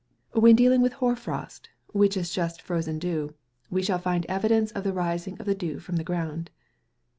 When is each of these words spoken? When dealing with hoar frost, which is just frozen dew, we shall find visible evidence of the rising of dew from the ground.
When 0.33 0.55
dealing 0.55 0.81
with 0.81 0.93
hoar 0.93 1.15
frost, 1.15 1.69
which 1.93 2.17
is 2.17 2.33
just 2.33 2.59
frozen 2.63 2.97
dew, 2.97 3.35
we 3.69 3.83
shall 3.83 3.99
find 3.99 4.23
visible 4.23 4.33
evidence 4.35 4.71
of 4.71 4.83
the 4.83 4.93
rising 4.93 5.39
of 5.39 5.55
dew 5.59 5.77
from 5.77 5.97
the 5.97 6.03
ground. 6.03 6.49